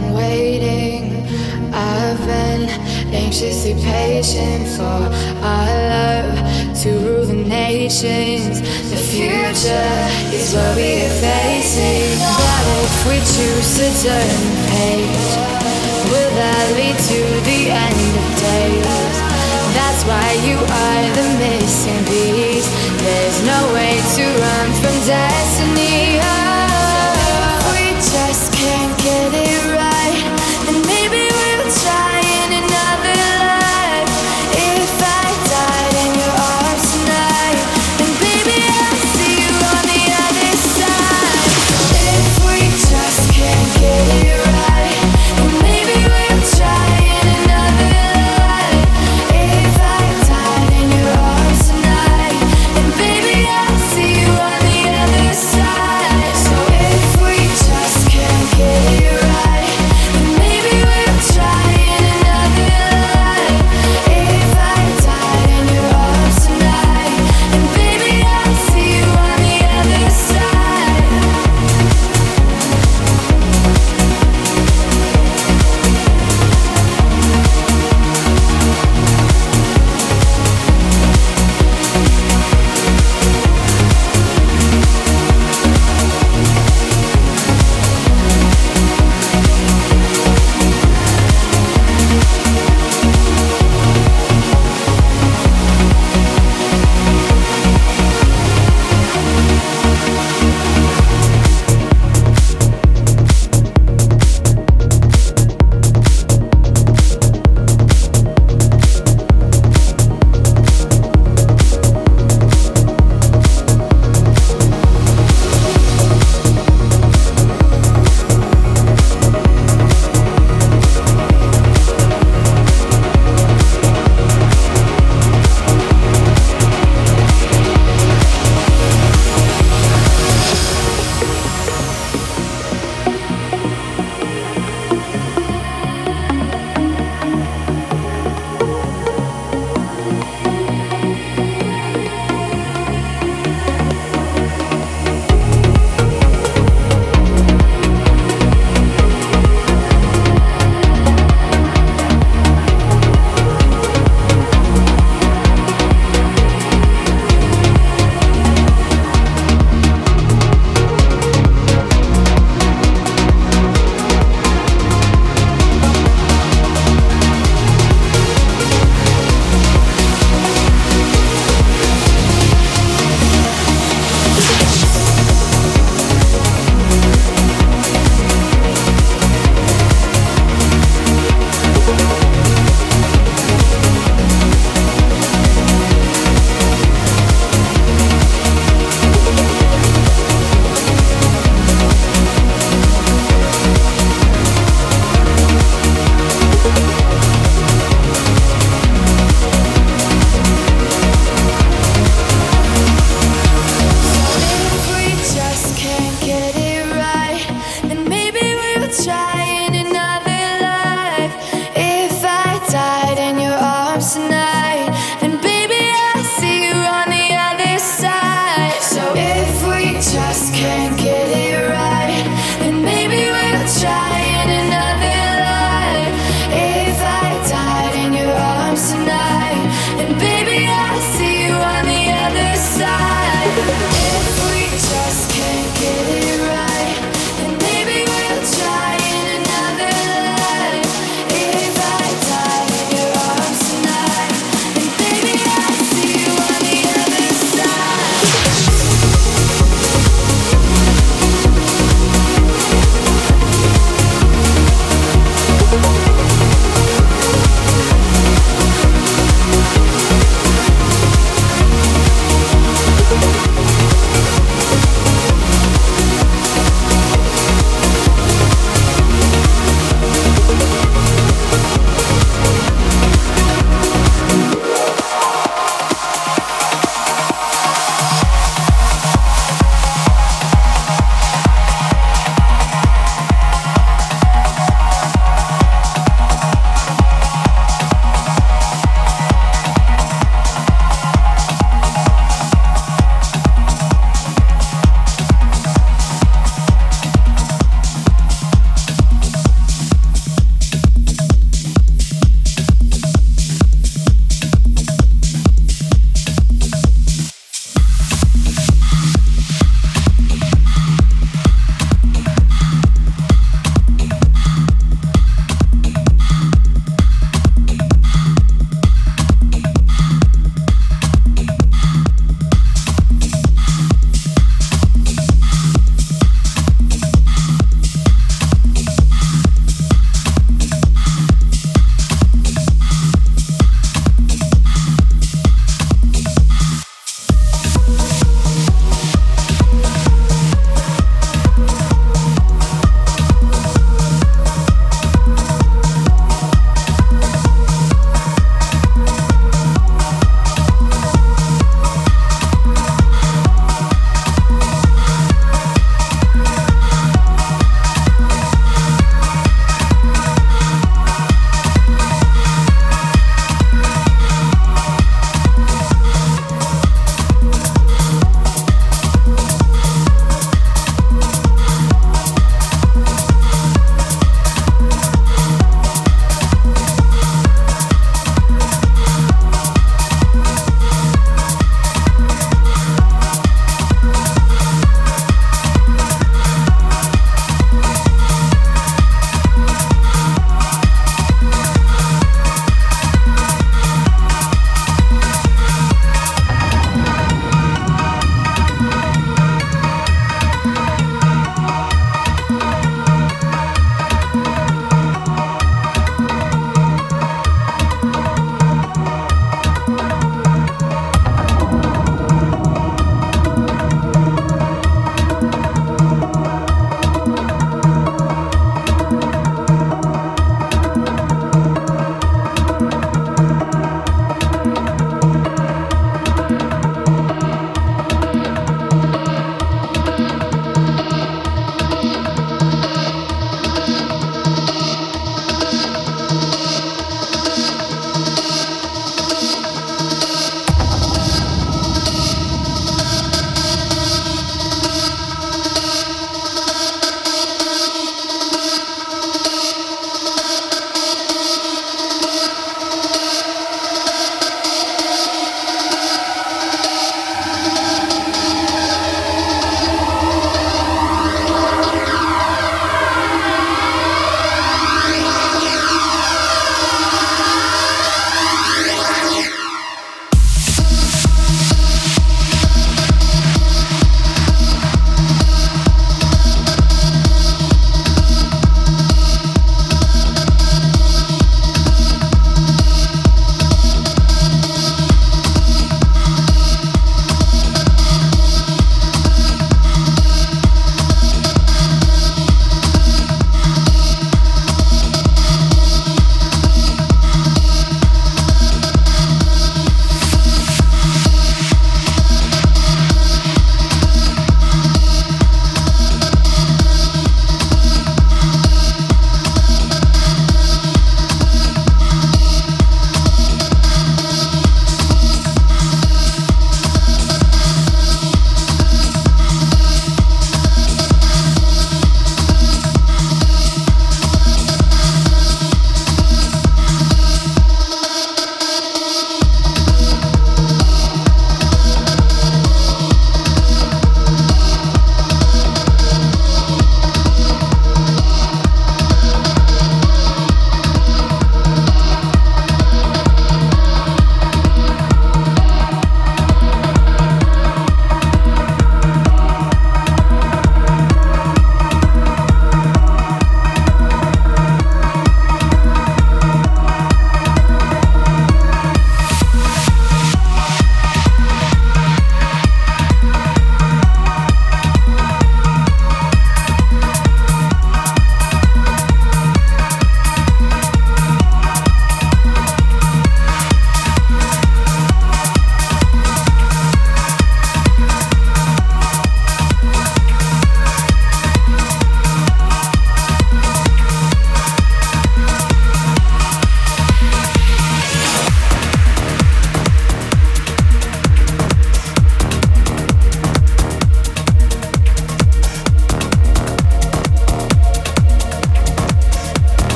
[0.00, 1.02] been waiting.
[1.72, 2.68] I've been
[3.14, 4.98] anxiously patient for
[5.52, 6.36] our love
[6.82, 8.60] to rule the nations.
[8.90, 9.92] The future
[10.36, 12.12] is what we are facing.
[12.40, 15.28] But if we choose to turn the page,
[16.10, 19.16] will that lead to the end of days?
[19.76, 22.68] That's why you are the missing piece.
[23.00, 25.55] There's no way to run from death.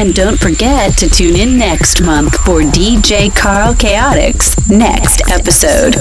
[0.00, 5.94] And don't forget to tune in next month for DJ Carl Chaotix next episode.